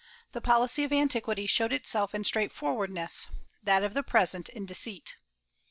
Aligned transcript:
The 0.31 0.41
policy 0.41 0.83
of 0.83 0.91
antiquity 0.91 1.45
showed 1.45 1.71
itself 1.71 2.15
in 2.15 2.23
straightforwardness; 2.23 3.27
that 3.61 3.83
of 3.83 3.93
the 3.93 4.01
present 4.01 4.49
in 4.49 4.65
deceit." 4.65 5.17